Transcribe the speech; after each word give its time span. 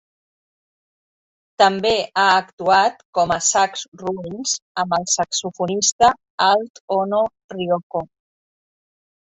També 1.61 1.91
ha 2.21 2.23
actuat 2.37 3.05
com 3.19 3.35
a 3.35 3.39
Sax 3.49 3.85
Ruins 4.03 4.57
amb 4.85 4.99
el 5.01 5.07
saxofonista 5.19 6.11
alt 6.51 6.87
Ono 7.01 7.23
Ryoko. 7.59 8.05